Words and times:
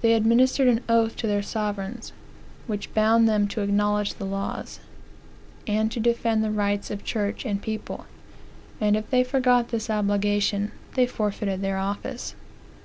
They 0.00 0.14
administered 0.14 0.66
an 0.66 0.80
oath 0.88 1.14
to 1.18 1.28
their 1.28 1.40
sovereigns, 1.40 2.12
which 2.66 2.92
bound 2.94 3.28
them 3.28 3.46
to 3.46 3.60
aeknowledge 3.64 4.14
the 4.16 4.24
laws, 4.24 4.80
and 5.68 5.88
to 5.92 6.00
defend 6.00 6.42
the 6.42 6.50
rights 6.50 6.90
of 6.90 6.98
the 6.98 7.04
church 7.04 7.44
and 7.46 7.62
people; 7.62 8.06
and 8.80 8.96
if 8.96 9.08
they 9.10 9.22
forgot 9.22 9.68
this 9.68 9.88
obligation, 9.88 10.72
they 10.94 11.06
forfeited 11.06 11.62
their 11.62 11.78
office. 11.78 12.34